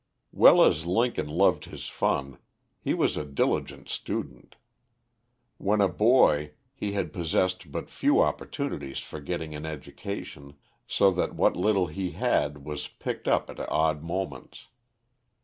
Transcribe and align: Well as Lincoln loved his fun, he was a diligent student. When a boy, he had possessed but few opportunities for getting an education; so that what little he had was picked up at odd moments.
Well 0.31 0.63
as 0.63 0.87
Lincoln 0.87 1.27
loved 1.27 1.65
his 1.65 1.87
fun, 1.87 2.39
he 2.79 2.95
was 2.95 3.15
a 3.15 3.23
diligent 3.23 3.87
student. 3.87 4.55
When 5.59 5.79
a 5.79 5.87
boy, 5.87 6.53
he 6.73 6.93
had 6.93 7.13
possessed 7.13 7.71
but 7.71 7.87
few 7.87 8.19
opportunities 8.19 8.97
for 8.97 9.19
getting 9.19 9.53
an 9.53 9.67
education; 9.67 10.55
so 10.87 11.11
that 11.11 11.35
what 11.35 11.55
little 11.55 11.85
he 11.85 12.13
had 12.13 12.65
was 12.65 12.87
picked 12.87 13.27
up 13.27 13.47
at 13.51 13.59
odd 13.69 14.01
moments. 14.01 14.69